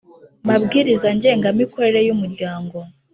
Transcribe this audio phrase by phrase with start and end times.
[0.47, 2.77] mabwiriza ngenga mikorere y Umuryango